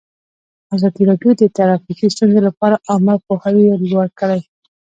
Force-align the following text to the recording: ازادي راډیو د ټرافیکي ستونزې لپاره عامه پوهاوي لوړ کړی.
ازادي 0.75 1.03
راډیو 1.09 1.31
د 1.37 1.43
ټرافیکي 1.55 2.07
ستونزې 2.15 2.41
لپاره 2.47 2.81
عامه 2.89 3.15
پوهاوي 3.25 3.65
لوړ 3.91 4.07
کړی. 4.19 4.41